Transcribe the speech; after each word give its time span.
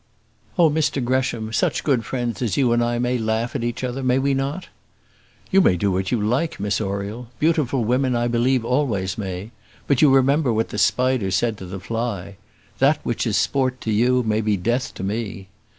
"Oh, 0.57 0.71
Mr 0.71 1.03
Gresham, 1.05 1.53
such 1.53 1.83
good 1.83 2.03
friends 2.05 2.41
as 2.41 2.57
you 2.57 2.71
and 2.73 2.83
I 2.83 2.97
may 2.97 3.19
laugh 3.19 3.55
at 3.55 3.63
each 3.63 3.83
other, 3.83 4.01
may 4.01 4.17
we 4.17 4.33
not?" 4.33 4.67
"You 5.51 5.61
may 5.61 5.77
do 5.77 5.91
what 5.91 6.11
you 6.11 6.19
like, 6.19 6.59
Miss 6.59 6.81
Oriel: 6.81 7.27
beautiful 7.37 7.83
women 7.83 8.15
I 8.15 8.27
believe 8.27 8.65
always 8.65 9.15
may; 9.15 9.51
but 9.85 10.01
you 10.01 10.09
remember 10.11 10.51
what 10.51 10.69
the 10.69 10.79
spider 10.79 11.29
said 11.29 11.55
to 11.59 11.67
the 11.67 11.79
fly, 11.79 12.37
'That 12.79 12.99
which 13.03 13.27
is 13.27 13.37
sport 13.37 13.79
to 13.81 13.91
you, 13.91 14.23
may 14.23 14.41
be 14.41 14.57
death 14.57 14.91
to 14.95 15.03
me.'" 15.03 15.49